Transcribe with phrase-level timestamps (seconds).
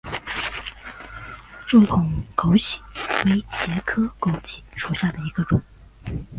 [1.67, 2.79] 柱筒枸杞
[3.27, 5.61] 为茄科枸杞属下的一个种。